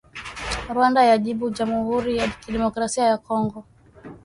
[0.73, 3.59] Rwanda yajibu Jamuhuri ya Kidemokrasia ya Kongo